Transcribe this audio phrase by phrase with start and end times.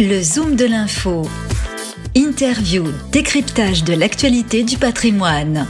[0.00, 1.28] Le Zoom de l'info.
[2.14, 5.66] Interview, décryptage de l'actualité du patrimoine.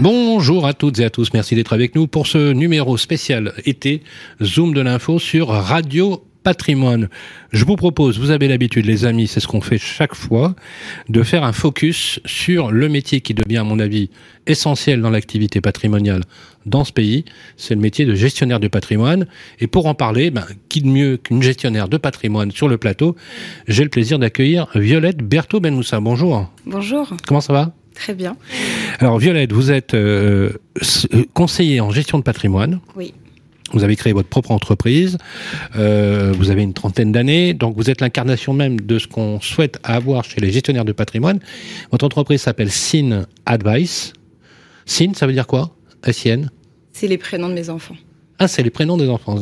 [0.00, 4.02] Bonjour à toutes et à tous, merci d'être avec nous pour ce numéro spécial été
[4.42, 7.08] Zoom de l'info sur Radio patrimoine.
[7.52, 10.54] Je vous propose, vous avez l'habitude les amis, c'est ce qu'on fait chaque fois,
[11.08, 14.10] de faire un focus sur le métier qui devient à mon avis
[14.46, 16.22] essentiel dans l'activité patrimoniale
[16.66, 17.24] dans ce pays,
[17.56, 19.26] c'est le métier de gestionnaire de patrimoine.
[19.60, 23.16] Et pour en parler, ben, qui de mieux qu'une gestionnaire de patrimoine sur le plateau?
[23.66, 26.00] J'ai le plaisir d'accueillir Violette Berthaud-Benmoussa.
[26.00, 26.50] Bonjour.
[26.66, 27.10] Bonjour.
[27.26, 27.72] Comment ça va?
[27.94, 28.36] Très bien.
[28.98, 30.50] Alors Violette, vous êtes euh,
[31.34, 32.80] conseiller en gestion de patrimoine.
[32.96, 33.14] Oui.
[33.72, 35.16] Vous avez créé votre propre entreprise,
[35.76, 39.78] euh, vous avez une trentaine d'années, donc vous êtes l'incarnation même de ce qu'on souhaite
[39.84, 41.38] avoir chez les gestionnaires de patrimoine.
[41.92, 44.12] Votre entreprise s'appelle SIN Advice.
[44.86, 45.76] SIN, ça veut dire quoi?
[46.10, 46.50] SIN
[46.92, 47.96] C'est les prénoms de mes enfants.
[48.40, 49.36] Ah, c'est les prénoms des enfants.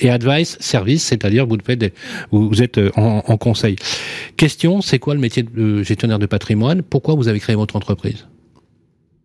[0.00, 1.92] Et advice, service, c'est-à-dire vous faites
[2.30, 3.76] vous êtes euh, en, en conseil.
[4.36, 6.82] Question, c'est quoi le métier de gestionnaire de patrimoine?
[6.82, 8.26] Pourquoi vous avez créé votre entreprise?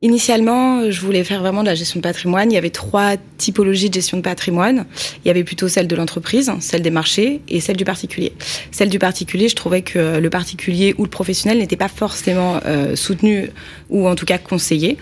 [0.02, 2.50] Initialement, je voulais faire vraiment de la gestion de patrimoine.
[2.50, 4.86] Il y avait trois typologies de gestion de patrimoine.
[5.26, 8.32] Il y avait plutôt celle de l'entreprise, celle des marchés et celle du particulier.
[8.72, 12.96] Celle du particulier, je trouvais que le particulier ou le professionnel n'était pas forcément euh,
[12.96, 13.50] soutenu
[13.90, 14.98] ou en tout cas conseillé.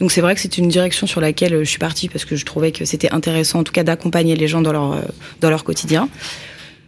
[0.00, 2.44] Donc c'est vrai que c'est une direction sur laquelle je suis partie parce que je
[2.44, 5.00] trouvais que c'était intéressant en tout cas d'accompagner les gens dans leur, euh,
[5.40, 6.10] dans leur quotidien.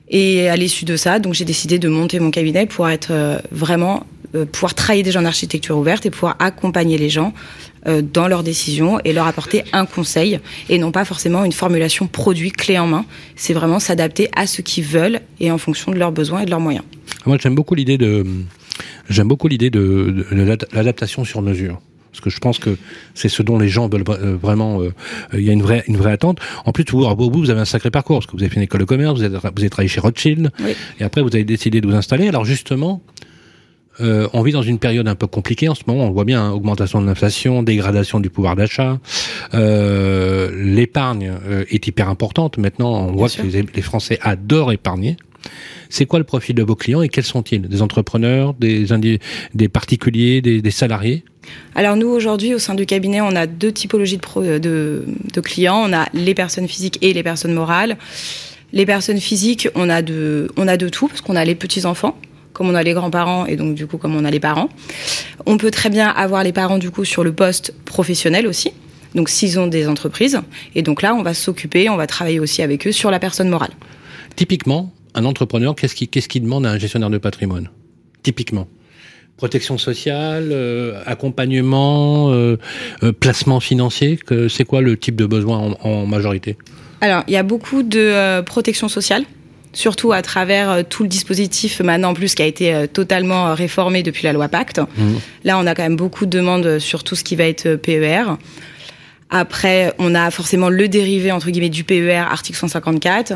[0.09, 3.39] Et à l'issue de ça, donc j'ai décidé de monter mon cabinet pour être euh,
[3.51, 7.33] vraiment euh, pouvoir travailler gens en architecture ouverte et pouvoir accompagner les gens
[7.87, 12.07] euh, dans leurs décisions et leur apporter un conseil et non pas forcément une formulation
[12.07, 13.05] produit clé en main.
[13.37, 16.51] C'est vraiment s'adapter à ce qu'ils veulent et en fonction de leurs besoins et de
[16.51, 16.85] leurs moyens.
[17.27, 18.27] Moi, j'aime beaucoup l'idée de
[19.09, 20.27] j'aime beaucoup l'idée de,
[20.73, 21.81] l'adaptation sur mesure
[22.15, 22.79] parce que je pense que
[23.15, 24.81] c'est ce dont les gens veulent euh, vraiment.
[25.33, 26.39] il y a une vraie, une vraie attente.
[26.65, 28.63] En plus, vous, vous, vous avez un sacré parcours parce que vous avez fait une
[28.63, 30.51] école de commerce, vous, êtes, vous avez travaillé chez Rothschild,
[31.01, 32.29] et après vous avez décidé de vous installer.
[32.29, 33.03] Alors justement,
[34.01, 36.05] euh, on vit dans une période un peu compliquée en ce moment.
[36.05, 38.99] On voit bien hein, augmentation de l'inflation, dégradation du pouvoir d'achat.
[39.55, 42.59] Euh, l'épargne euh, est hyper importante.
[42.59, 45.17] Maintenant, on voit que les, Français adorent épargner.
[45.95, 47.63] C'est quoi le profil de vos clients et quels sont-ils?
[47.63, 48.85] Des entrepreneurs, des,
[49.55, 51.23] des particuliers, des, salariés?
[51.77, 55.81] Alors nous aujourd'hui au sein du cabinet on a deux typologies de, de, de, clients.
[55.89, 57.97] On a les personnes physiques et les personnes morales.
[58.73, 61.87] Les personnes physiques on a de, on a de tout parce qu'on a les petits
[61.87, 62.19] enfants
[62.55, 64.71] comme on a les grands-parents et donc du coup comme on a les parents.
[65.47, 68.73] On peut très bien avoir les parents du coup sur le poste professionnel aussi.
[69.15, 70.41] Donc s'ils ont des entreprises
[70.75, 73.49] et donc là on va s'occuper, on va travailler aussi avec eux sur la personne
[73.49, 73.71] morale.
[74.35, 77.71] Typiquement, un entrepreneur, qu'est-ce qu'il demande à un gestionnaire de patrimoine
[78.23, 78.67] Typiquement?
[79.37, 82.57] Protection sociale, euh, accompagnement, euh,
[83.03, 84.19] euh, placement financier.
[84.49, 86.57] C'est quoi le type de besoin en, en majorité?
[87.01, 89.25] Alors, il y a beaucoup de protection sociale
[89.73, 94.23] surtout à travers tout le dispositif maintenant en plus qui a été totalement réformé depuis
[94.23, 94.79] la loi Pacte.
[94.79, 95.15] Mmh.
[95.43, 98.23] Là, on a quand même beaucoup de demandes sur tout ce qui va être PER.
[99.31, 103.35] Après, on a forcément le dérivé entre guillemets du PER, article 154.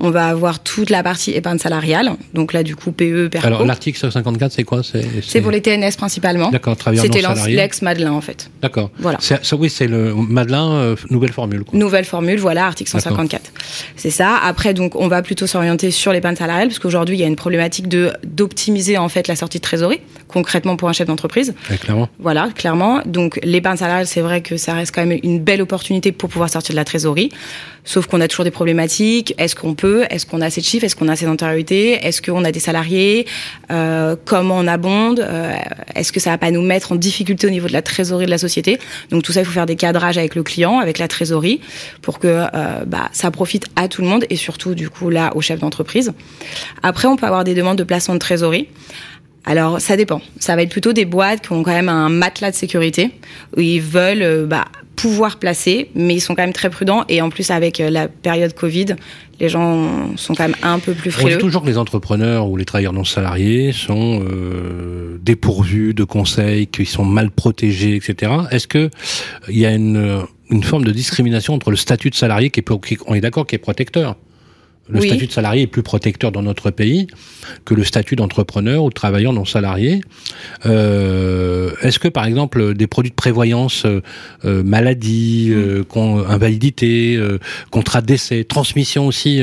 [0.00, 2.12] On va avoir toute la partie épargne salariale.
[2.34, 3.46] Donc là, du coup, PE, PERCO.
[3.46, 4.82] Alors l'article 154, c'est quoi?
[4.82, 6.50] C'est pour les TNS principalement.
[6.50, 8.50] D'accord, travailleurs C'était l'ex Madelin en fait.
[8.62, 8.90] D'accord.
[8.98, 9.18] Voilà.
[9.20, 11.64] Ça, oui, c'est le Madelin euh, nouvelle formule.
[11.64, 11.78] Quoi.
[11.78, 13.52] Nouvelle formule, voilà, article 154.
[13.96, 14.36] C'est ça.
[14.36, 17.36] Après, donc, on va plutôt s'orienter sur l'épargne salariale parce qu'aujourd'hui, il y a une
[17.36, 21.54] problématique de d'optimiser en fait la sortie de trésorerie concrètement pour un chef d'entreprise.
[21.80, 22.08] clairement.
[22.18, 23.00] Voilà, clairement.
[23.06, 26.50] Donc l'épargne salariale, c'est vrai que ça reste quand même une belle opportunité pour pouvoir
[26.50, 27.30] sortir de la trésorerie.
[27.84, 29.34] Sauf qu'on a toujours des problématiques.
[29.38, 30.04] Est-ce qu'on peut?
[30.10, 30.84] Est-ce qu'on a assez de chiffres?
[30.84, 33.26] Est-ce qu'on a assez d'antériorité Est-ce qu'on a des salariés?
[33.70, 35.20] Euh, Comment on abonde?
[35.20, 35.54] Euh,
[35.94, 38.30] Est-ce que ça va pas nous mettre en difficulté au niveau de la trésorerie de
[38.30, 38.78] la société?
[39.10, 41.60] Donc tout ça, il faut faire des cadrages avec le client, avec la trésorerie,
[42.02, 45.32] pour que euh, bah, ça profite à tout le monde et surtout du coup là
[45.34, 46.12] au chef d'entreprise.
[46.82, 48.68] Après, on peut avoir des demandes de placement de trésorerie.
[49.46, 50.20] Alors, ça dépend.
[50.38, 53.12] Ça va être plutôt des boîtes qui ont quand même un matelas de sécurité,
[53.56, 54.66] où ils veulent bah,
[55.00, 57.04] pouvoir placer, mais ils sont quand même très prudents.
[57.08, 58.96] Et en plus, avec euh, la période Covid,
[59.40, 61.34] les gens sont quand même un peu plus frileux.
[61.34, 66.04] On dit toujours que les entrepreneurs ou les travailleurs non salariés sont euh, dépourvus de
[66.04, 68.32] conseils, qu'ils sont mal protégés, etc.
[68.50, 68.90] Est-ce que
[69.48, 72.80] il y a une, une forme de discrimination entre le statut de salarié qui est,
[72.84, 74.16] qui, on est d'accord, qui est protecteur?
[74.88, 77.06] Le statut de salarié est plus protecteur dans notre pays
[77.64, 80.00] que le statut d'entrepreneur ou de travailleur non salarié.
[80.66, 84.02] Euh, Est-ce que, par exemple, des produits de prévoyance, euh,
[84.44, 85.84] euh maladie, euh,
[86.28, 87.38] invalidité, euh,
[87.70, 89.42] contrat de décès, transmission aussi,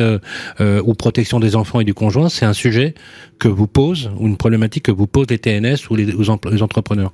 [0.59, 2.94] ou protection des enfants et du conjoint, c'est un sujet
[3.39, 7.12] que vous pose ou une problématique que vous posent les TNS ou les, les entrepreneurs?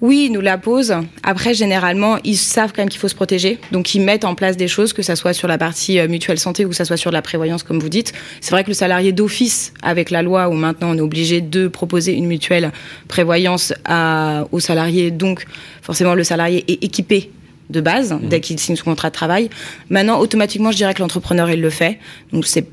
[0.00, 0.94] Oui, ils nous la posent.
[1.24, 4.56] Après, généralement, ils savent quand même qu'il faut se protéger, donc ils mettent en place
[4.56, 7.10] des choses, que ça soit sur la partie mutuelle santé ou que ça soit sur
[7.10, 8.12] la prévoyance, comme vous dites.
[8.40, 11.68] C'est vrai que le salarié d'office, avec la loi où maintenant on est obligé de
[11.68, 12.72] proposer une mutuelle
[13.08, 15.44] prévoyance à, aux salariés, donc
[15.82, 17.30] forcément le salarié est équipé
[17.70, 18.28] de base mmh.
[18.28, 19.50] dès qu'il signe son contrat de travail.
[19.90, 21.98] Maintenant, automatiquement, je dirais que l'entrepreneur il le fait.
[22.32, 22.66] Donc c'est,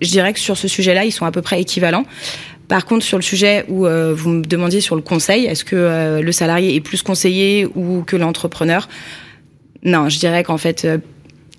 [0.00, 2.04] je dirais que sur ce sujet-là, ils sont à peu près équivalents.
[2.68, 5.74] Par contre, sur le sujet où euh, vous me demandiez sur le conseil, est-ce que
[5.74, 8.88] euh, le salarié est plus conseillé ou que l'entrepreneur?
[9.82, 10.98] Non, je dirais qu'en fait, euh,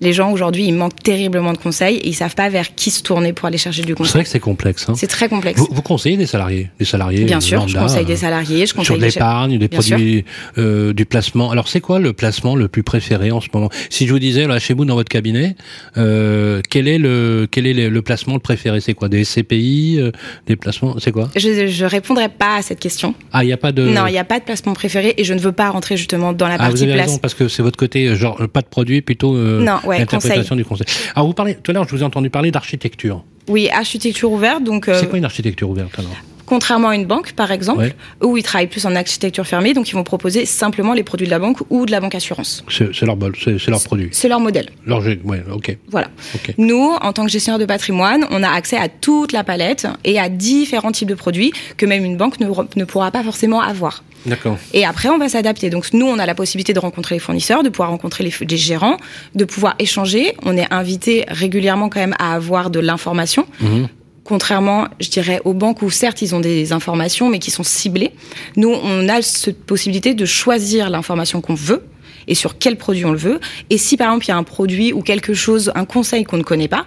[0.00, 3.02] les gens aujourd'hui, ils manquent terriblement de conseils et ils savent pas vers qui se
[3.02, 4.10] tourner pour aller chercher du conseil.
[4.10, 4.86] C'est vrai que c'est complexe.
[4.88, 4.94] Hein.
[4.96, 5.58] C'est très complexe.
[5.58, 7.24] Vous, vous, conseillez des salariés, des salariés.
[7.24, 10.24] Bien sûr, je conseille des salariés, je conseille sur l'épargne, des produits,
[10.58, 11.50] euh, du placement.
[11.50, 13.70] Alors c'est quoi le placement le plus préféré en ce moment?
[13.90, 15.56] Si je vous disais là chez vous dans votre cabinet,
[15.96, 18.80] euh, quel est le quel est le, placement le préféré?
[18.80, 19.08] C'est quoi?
[19.08, 20.12] Des SCPI, euh,
[20.46, 20.96] des placements?
[20.98, 21.28] C'est quoi?
[21.36, 23.14] Je je répondrai pas à cette question.
[23.32, 23.82] Ah, il y a pas de.
[23.82, 26.32] Non, il y a pas de placement préféré et je ne veux pas rentrer justement
[26.32, 28.66] dans la ah, partie vous avez raison parce que c'est votre côté genre pas de
[28.66, 29.36] produit plutôt.
[29.36, 30.86] Euh, non, ouais, l'interprétation du conseil.
[31.14, 33.24] Alors vous parlez tout à l'heure, je vous ai entendu parler d'architecture.
[33.48, 34.62] Oui, architecture ouverte.
[34.62, 34.88] Donc.
[34.92, 36.16] C'est quoi une architecture ouverte alors?
[36.50, 37.94] Contrairement à une banque, par exemple, ouais.
[38.24, 41.30] où ils travaillent plus en architecture fermée, donc ils vont proposer simplement les produits de
[41.30, 42.64] la banque ou de la banque assurance.
[42.68, 44.08] C'est leur, c'est leur produit.
[44.10, 44.68] C'est leur modèle.
[44.84, 45.76] Leur, ouais, ok.
[45.86, 46.08] Voilà.
[46.34, 46.56] Okay.
[46.58, 50.18] Nous, en tant que gestionnaire de patrimoine, on a accès à toute la palette et
[50.18, 54.02] à différents types de produits que même une banque ne, ne pourra pas forcément avoir.
[54.26, 54.58] D'accord.
[54.74, 55.70] Et après, on va s'adapter.
[55.70, 58.56] Donc, nous, on a la possibilité de rencontrer les fournisseurs, de pouvoir rencontrer les, les
[58.56, 58.96] gérants,
[59.36, 60.34] de pouvoir échanger.
[60.42, 63.46] On est invité régulièrement quand même à avoir de l'information.
[63.60, 63.84] Mmh.
[64.30, 68.12] Contrairement, je dirais, aux banques où certes ils ont des informations, mais qui sont ciblées.
[68.54, 71.82] Nous, on a cette possibilité de choisir l'information qu'on veut
[72.28, 73.40] et sur quel produit on le veut.
[73.70, 76.36] Et si par exemple il y a un produit ou quelque chose, un conseil qu'on
[76.36, 76.86] ne connaît pas,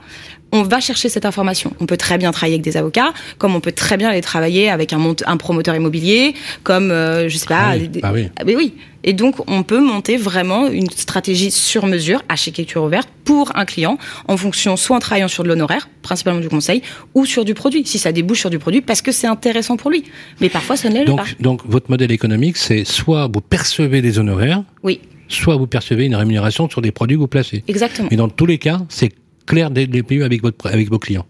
[0.53, 1.73] on va chercher cette information.
[1.81, 4.69] On peut très bien travailler avec des avocats, comme on peut très bien aller travailler
[4.69, 7.71] avec un, un promoteur immobilier, comme euh, je sais pas.
[7.71, 7.87] Ah oui.
[7.89, 7.99] Des...
[8.03, 8.29] Ah oui.
[8.39, 8.75] Ah, mais oui.
[9.03, 13.97] Et donc on peut monter vraiment une stratégie sur mesure, architecture ouverte, pour un client,
[14.27, 16.83] en fonction soit en travaillant sur de l'honoraire, principalement du conseil,
[17.15, 19.89] ou sur du produit, si ça débouche sur du produit, parce que c'est intéressant pour
[19.89, 20.03] lui.
[20.39, 21.25] Mais parfois ça ne l'est pas.
[21.39, 24.63] Donc votre modèle économique, c'est soit vous percevez des honoraires.
[24.83, 25.01] Oui.
[25.29, 27.63] Soit vous percevez une rémunération sur des produits que vous placez.
[27.67, 28.09] Exactement.
[28.11, 29.09] Et dans tous les cas, c'est
[29.45, 31.25] clair dès le début avec, votre, avec vos clients.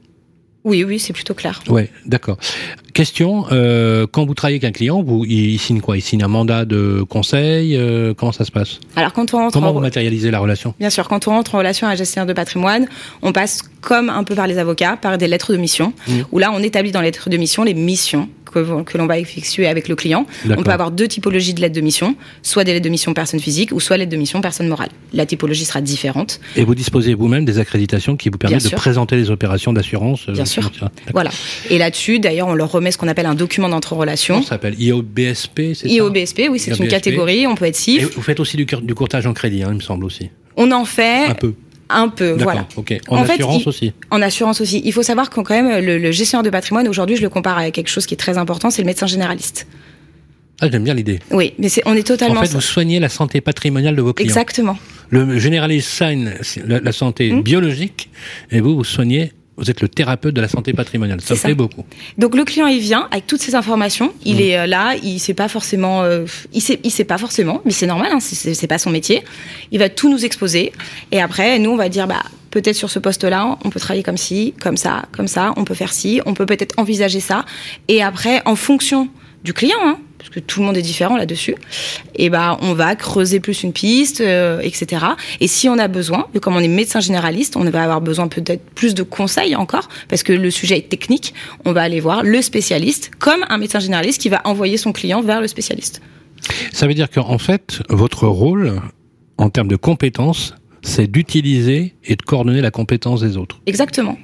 [0.64, 1.62] Oui, oui, c'est plutôt clair.
[1.68, 2.38] Ouais, d'accord.
[2.94, 5.98] Question euh, quand vous travaillez avec un client, vous, il, signe quoi?
[5.98, 8.80] Il signe un mandat de conseil euh, Comment ça se passe?
[8.96, 9.74] Alors, quand on rentre comment en...
[9.74, 10.74] vous matérialisez la relation?
[10.80, 12.88] Bien sûr, quand on rentre en relation à un gestionnaire de patrimoine,
[13.22, 16.12] on passe comme un peu par les avocats, par des lettres de mission, mmh.
[16.32, 19.20] où là, on établit dans les lettres de mission les missions que, que l'on va
[19.20, 20.26] effectuer avec le client.
[20.50, 23.40] On peut avoir deux typologies de lettres de mission, soit des lettres de mission personne
[23.40, 24.90] physique ou soit lettres de mission personne morale.
[25.14, 26.40] La typologie sera différente.
[26.56, 28.78] Et vous disposez vous-même des accréditations qui vous permettent Bien de sûr.
[28.78, 30.72] présenter les opérations d'assurance Bien sûr.
[31.14, 31.30] Voilà.
[31.70, 34.42] Et là-dessus, d'ailleurs, on leur remet ce qu'on appelle un document d'entre-relation.
[34.42, 35.88] Ça s'appelle IOBSP, c'est ça?
[35.88, 37.74] IOBSP, oui, c'est une catégorie, on peut être.
[37.88, 40.30] Et vous faites aussi du, du courtage en crédit, hein, il me semble aussi.
[40.56, 41.26] On en fait.
[41.26, 41.54] Un peu.
[41.94, 42.68] Un peu, voilà.
[43.08, 43.94] En, en, assurance fait, aussi.
[44.12, 44.82] En assurance aussi.
[44.84, 47.58] Il faut savoir que quand même le, le gestionnaire de patrimoine aujourd'hui, je le compare
[47.58, 49.68] à quelque chose qui est très important, c'est le médecin généraliste.
[50.62, 51.20] Ah, j'aime bien l'idée.
[51.32, 52.40] Oui, mais c'est, on est totalement.
[52.40, 54.30] En fait, vous soignez la santé patrimoniale de vos clients.
[54.30, 54.78] Exactement.
[55.10, 56.34] Le généraliste soigne
[56.66, 57.42] la, la santé mmh.
[57.42, 58.10] biologique
[58.52, 61.22] et vous, vous soignez vous êtes le thérapeute de la santé patrimoniale.
[61.22, 61.86] Ça me plaît beaucoup.
[62.18, 64.40] Donc le client il vient avec toutes ces informations, il mmh.
[64.40, 67.86] est là, il sait pas forcément, euh, il sait, il sait pas forcément, mais c'est
[67.86, 69.24] normal, hein, c'est, c'est pas son métier.
[69.72, 70.72] Il va tout nous exposer
[71.12, 74.18] et après nous on va dire bah peut-être sur ce poste-là on peut travailler comme
[74.18, 77.46] ci, comme ça, comme ça, on peut faire ci, on peut peut-être envisager ça
[77.88, 79.10] et après en fonction
[79.44, 81.56] du client, hein, parce que tout le monde est différent là-dessus,
[82.16, 85.06] et ben on va creuser plus une piste, euh, etc.
[85.42, 88.64] Et si on a besoin, comme on est médecin généraliste, on va avoir besoin peut-être
[88.74, 91.34] plus de conseils encore, parce que le sujet est technique.
[91.66, 95.22] On va aller voir le spécialiste, comme un médecin généraliste qui va envoyer son client
[95.22, 96.02] vers le spécialiste.
[96.72, 98.82] Ça veut dire qu'en fait, votre rôle,
[99.38, 103.60] en termes de compétences, c'est d'utiliser et de coordonner la compétence des autres.
[103.66, 104.18] Exactement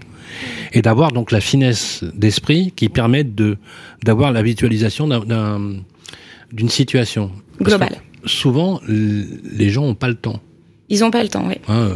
[0.74, 3.58] et d'avoir donc la finesse d'esprit qui permet de
[4.04, 7.32] d'avoir la visualisation d'une un, situation
[7.62, 7.98] globale.
[8.26, 10.42] Souvent, les gens n'ont pas le temps.
[10.90, 11.56] Ils n'ont pas le temps, oui.
[11.68, 11.92] Hein,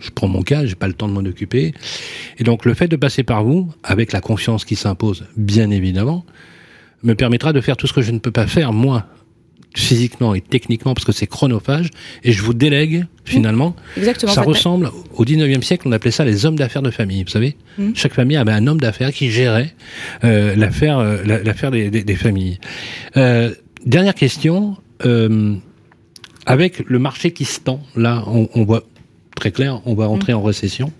[0.00, 1.74] je prends mon cas, j'ai pas le temps de m'en occuper.
[2.38, 6.24] Et donc, le fait de passer par vous, avec la confiance qui s'impose, bien évidemment,
[7.02, 9.06] me permettra de faire tout ce que je ne peux pas faire, moi,
[9.74, 11.90] physiquement et techniquement parce que c'est chronophage
[12.24, 13.76] et je vous délègue finalement.
[13.96, 14.32] Exactement.
[14.32, 17.56] Ça ressemble au 19e siècle, on appelait ça les hommes d'affaires de famille, vous savez.
[17.76, 17.90] Mm.
[17.94, 19.74] Chaque famille avait un homme d'affaires qui gérait
[20.24, 22.58] euh, l'affaire euh, l'affaire des, des, des, familles.
[23.16, 24.76] Euh, dernière question
[26.46, 28.84] avec le marché qui se tend, là on, on voit
[29.36, 30.36] très clair, on va rentrer mm.
[30.36, 30.92] en récession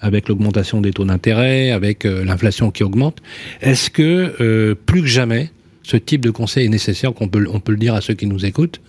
[0.00, 3.22] avec l'augmentation des taux d'intérêt, avec l'inflation qui augmente.
[3.62, 5.50] Est-ce que plus que jamais
[5.86, 8.26] ce type de conseil est nécessaire, qu'on peut, on peut le dire à ceux qui
[8.26, 8.80] nous écoutent.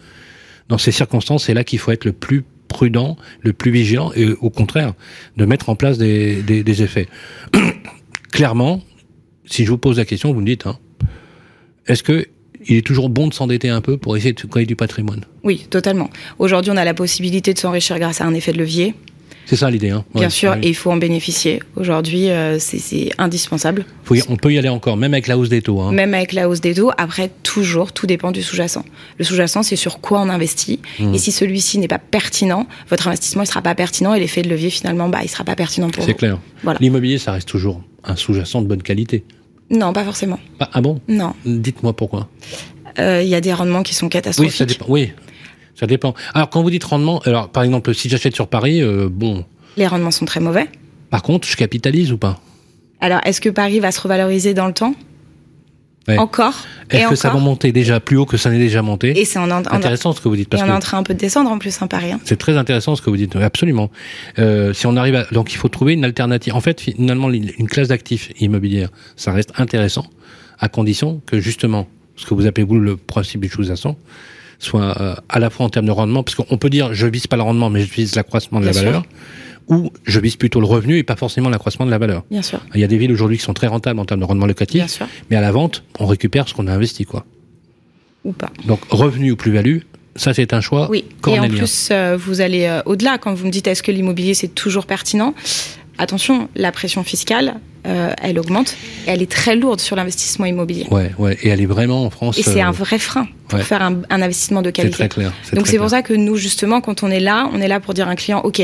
[0.68, 4.32] Dans ces circonstances, c'est là qu'il faut être le plus prudent, le plus vigilant, et
[4.42, 4.96] au contraire,
[5.38, 7.08] de mettre en place des, des, effets.
[8.32, 8.82] Clairement,
[9.46, 10.80] si je vous pose la question, vous me dites, hein,
[11.86, 12.26] est-ce que
[12.66, 15.24] il est toujours bon de s'endetter un peu pour essayer de créer du patrimoine?
[15.44, 16.10] Oui, totalement.
[16.40, 18.96] Aujourd'hui, on a la possibilité de s'enrichir grâce à un effet de levier.
[19.48, 19.92] C'est ça l'idée.
[19.92, 21.64] Hein Bien sûr, et il faut en bénéficier.
[21.78, 23.86] Aujourd'hui, euh, c'est indispensable.
[24.04, 25.80] Faut y, on peut y aller encore, même avec la hausse des taux.
[25.80, 25.94] Hein.
[25.94, 26.92] Même avec la hausse des taux.
[26.98, 28.84] Après, toujours, tout dépend du sous-jacent.
[29.18, 30.82] Le sous-jacent, c'est sur quoi on investit.
[31.00, 31.14] Mmh.
[31.14, 34.50] Et si celui-ci n'est pas pertinent, votre investissement ne sera pas pertinent et l'effet de
[34.50, 36.10] levier, finalement, bah, il sera pas pertinent pour vous.
[36.10, 36.40] C'est clair.
[36.64, 36.78] Voilà.
[36.82, 39.24] L'immobilier, ça reste toujours un sous-jacent de bonne qualité.
[39.70, 40.40] Non, pas forcément.
[40.60, 41.00] Ah, ah bon?
[41.08, 41.34] Non.
[41.46, 42.28] Dites-moi pourquoi.
[42.98, 44.52] Il euh, y a des rendements qui sont catastrophiques.
[44.52, 44.86] Oui, ça dépend.
[44.90, 45.12] Oui,
[45.80, 46.14] ça dépend.
[46.34, 49.46] Alors, quand vous dites rendement, alors par exemple, si j'achète sur Paris, euh, bon.
[49.78, 50.68] Les rendements sont très mauvais.
[51.10, 52.42] Par contre, je capitalise ou pas?
[53.00, 54.96] Alors, est-ce que Paris va se revaloriser dans le temps?
[56.08, 56.18] Ouais.
[56.18, 56.54] Encore?
[56.90, 57.18] Est-ce que encore?
[57.18, 59.20] ça va monter déjà plus haut que ça n'est déjà monté?
[59.20, 60.50] Et c'est en, en, intéressant ce que vous dites.
[60.50, 62.12] Parce et on est en train un peu de descendre en plus, hein, Paris.
[62.12, 62.20] Hein.
[62.24, 63.92] C'est très intéressant ce que vous dites, absolument.
[64.40, 65.26] Euh, si on arrive à...
[65.32, 66.56] Donc, il faut trouver une alternative.
[66.56, 70.08] En fait, finalement, une classe d'actifs immobilières, ça reste intéressant,
[70.60, 73.96] à condition que, justement, ce que vous appelez vous le principe du sous-jacent,
[74.60, 77.28] soit euh, à la fois en termes de rendement, parce qu'on peut dire je vise
[77.28, 78.86] pas le rendement, mais je vise l'accroissement de Bien la sûr.
[78.90, 79.04] valeur,
[79.68, 82.24] ou je vise plutôt le revenu et pas forcément l'accroissement de la valeur.
[82.32, 82.60] Bien sûr.
[82.74, 84.78] Il y a des villes aujourd'hui qui sont très rentables en termes de rendement locatif,
[84.80, 85.08] Bien sûr.
[85.30, 87.26] mais à la vente, on récupère ce qu'on a investi, quoi.
[88.24, 88.50] Ou pas.
[88.66, 89.80] Donc revenu ou plus-value,
[90.16, 91.00] ça c'est un choix Oui.
[91.00, 91.58] Et en cornélien.
[91.58, 94.86] plus, euh, vous allez euh, au-delà quand vous me dites est-ce que l'immobilier c'est toujours
[94.86, 95.34] pertinent.
[95.98, 98.76] Attention, la pression fiscale, euh, elle augmente
[99.08, 100.86] et elle est très lourde sur l'investissement immobilier.
[100.92, 102.38] Ouais, ouais, et elle est vraiment en France.
[102.38, 103.66] Et c'est euh, un vrai frein pour ouais.
[103.66, 104.98] faire un, un investissement de C'est qualité.
[104.98, 105.34] très clair.
[105.54, 107.94] Donc c'est pour ça que nous, justement, quand on est là, on est là pour
[107.94, 108.62] dire à un client, OK,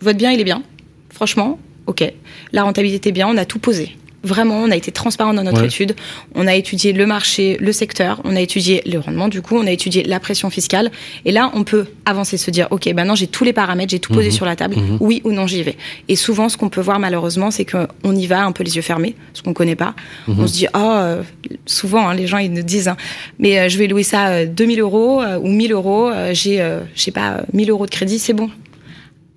[0.00, 0.62] votre bien, il est bien.
[1.10, 2.04] Franchement, OK.
[2.52, 3.96] La rentabilité est bien, on a tout posé.
[4.24, 5.66] Vraiment, on a été transparent dans notre Ouais.
[5.68, 5.94] étude.
[6.34, 9.64] On a étudié le marché, le secteur, on a étudié le rendement, du coup, on
[9.66, 10.90] a étudié la pression fiscale.
[11.24, 14.12] Et là, on peut avancer, se dire, OK, maintenant j'ai tous les paramètres, j'ai tout
[14.12, 14.32] posé Mhm.
[14.34, 14.96] sur la table, Mhm.
[15.00, 15.76] oui ou non j'y vais.
[16.08, 18.82] Et souvent, ce qu'on peut voir malheureusement, c'est qu'on y va un peu les yeux
[18.82, 19.94] fermés, ce qu'on connaît pas.
[20.26, 20.40] Mhm.
[20.40, 21.22] On se dit, ah, euh,
[21.66, 22.96] souvent, hein, les gens, ils nous disent, hein,
[23.38, 26.56] mais euh, je vais louer ça euh, 2000 euros euh, ou 1000 euros, j'ai,
[26.94, 28.50] je sais pas, euh, 1000 euros de crédit, c'est bon.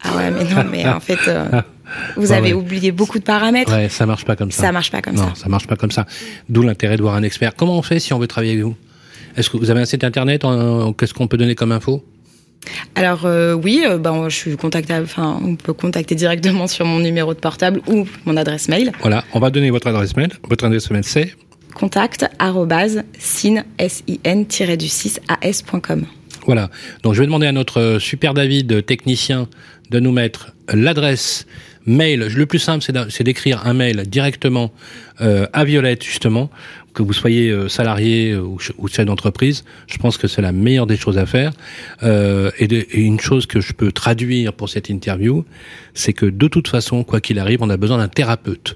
[0.04, 1.20] Ah ouais, mais non, mais en fait,
[2.16, 2.60] vous Ouais, avez ouais.
[2.60, 3.72] oublié beaucoup de paramètres.
[3.74, 4.62] Ouais, ça marche pas comme ça.
[4.62, 5.44] Ça marche pas comme non, ça.
[5.44, 6.06] ça marche pas comme ça.
[6.50, 7.56] D'où l'intérêt de voir un expert.
[7.56, 8.76] Comment on fait si on veut travailler avec vous?
[9.38, 10.44] Est-ce que vous avez un site internet
[10.98, 12.04] Qu'est-ce qu'on peut donner comme info?
[12.96, 15.06] Alors euh, oui, euh, ben, je suis contactable.
[15.06, 18.92] Enfin, on peut contacter directement sur mon numéro de portable ou mon adresse mail.
[19.02, 20.30] Voilà, on va donner votre adresse mail.
[20.48, 21.34] Votre adresse mail c'est
[21.74, 22.26] Contact
[23.18, 23.64] sin
[24.78, 26.06] du 6 as.com.
[26.46, 26.70] Voilà.
[27.04, 29.48] Donc je vais demander à notre euh, super David, technicien,
[29.90, 31.46] de nous mettre l'adresse
[31.86, 32.28] mail.
[32.36, 34.72] Le plus simple, c'est d'écrire un mail directement
[35.22, 36.50] euh, à Violette, justement,
[36.94, 39.64] que vous soyez euh, salarié euh, ou, ou chef d'entreprise.
[39.88, 41.52] Je pense que c'est la meilleure des choses à faire.
[42.04, 45.46] Euh, et, de- et une chose que je peux traduire pour cette interview,
[45.94, 48.76] c'est que de toute façon, quoi qu'il arrive, on a besoin d'un thérapeute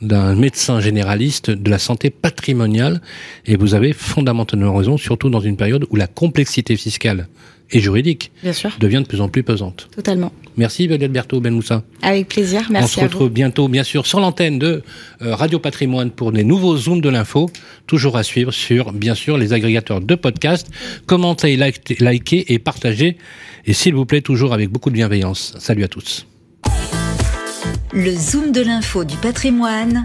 [0.00, 3.00] d'un médecin généraliste de la santé patrimoniale
[3.46, 7.26] et vous avez fondamentalement raison, surtout dans une période où la complexité fiscale
[7.70, 9.88] et juridique Bien sûr, devient de plus en plus pesante.
[9.94, 10.32] totalement.
[10.56, 11.84] Merci Violette Berthaud Ben Moussa.
[12.02, 12.64] Avec plaisir.
[12.68, 13.32] On Merci se à retrouve vous.
[13.34, 14.82] bientôt, bien sûr, sur l'antenne de
[15.22, 17.48] euh, Radio Patrimoine pour des nouveaux zooms de l'info,
[17.86, 20.68] toujours à suivre sur, bien sûr, les agrégateurs de podcasts.
[21.06, 21.56] Commentez,
[22.00, 23.18] likez et partagez.
[23.66, 25.54] Et s'il vous plaît, toujours avec beaucoup de bienveillance.
[25.60, 26.26] Salut à tous.
[27.92, 30.04] Le Zoom de l'info du patrimoine,